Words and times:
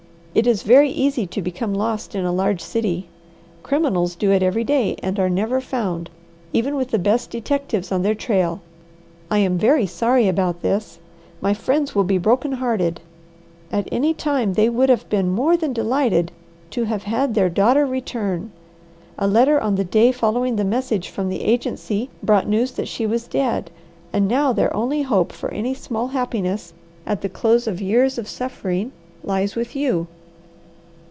It 0.33 0.47
is 0.47 0.63
very 0.63 0.89
easy 0.89 1.27
to 1.27 1.41
become 1.41 1.73
lost 1.73 2.15
in 2.15 2.23
a 2.23 2.31
large 2.31 2.61
city. 2.61 3.09
Criminals 3.63 4.15
do 4.15 4.31
it 4.31 4.41
every 4.41 4.63
day 4.63 4.95
and 5.03 5.19
are 5.19 5.29
never 5.29 5.59
found, 5.59 6.09
even 6.53 6.75
with 6.77 6.91
the 6.91 6.99
best 6.99 7.29
detectives 7.29 7.91
on 7.91 8.01
their 8.01 8.15
trail. 8.15 8.61
I 9.29 9.39
am 9.39 9.57
very 9.57 9.85
sorry 9.85 10.29
about 10.29 10.61
this. 10.61 10.99
My 11.41 11.53
friends 11.53 11.93
will 11.93 12.05
be 12.05 12.17
broken 12.17 12.53
hearted. 12.53 13.01
At 13.73 13.89
any 13.91 14.13
time 14.13 14.53
they 14.53 14.69
would 14.69 14.87
have 14.87 15.07
been 15.09 15.27
more 15.33 15.57
than 15.57 15.73
delighted 15.73 16.31
to 16.69 16.85
have 16.85 17.03
had 17.03 17.35
their 17.35 17.49
daughter 17.49 17.85
return. 17.85 18.53
A 19.19 19.27
letter 19.27 19.59
on 19.59 19.75
the 19.75 19.83
day 19.83 20.13
following 20.13 20.55
the 20.55 20.63
message 20.63 21.09
from 21.09 21.27
the 21.27 21.41
agency 21.41 22.09
brought 22.23 22.47
news 22.47 22.71
that 22.71 22.87
she 22.87 23.05
was 23.05 23.27
dead, 23.27 23.69
and 24.13 24.29
now 24.29 24.53
their 24.53 24.73
only 24.73 25.01
hope 25.01 25.33
for 25.33 25.51
any 25.53 25.73
small 25.73 26.07
happiness 26.07 26.73
at 27.05 27.19
the 27.21 27.27
close 27.27 27.67
of 27.67 27.81
years 27.81 28.17
of 28.17 28.29
suffering 28.29 28.93
lies 29.25 29.57
with 29.57 29.75
you. 29.75 30.07